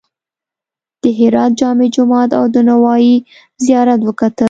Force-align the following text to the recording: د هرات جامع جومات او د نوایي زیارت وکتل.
د 1.01 1.03
هرات 1.19 1.51
جامع 1.59 1.87
جومات 1.95 2.29
او 2.39 2.45
د 2.53 2.55
نوایي 2.69 3.15
زیارت 3.65 3.99
وکتل. 4.03 4.39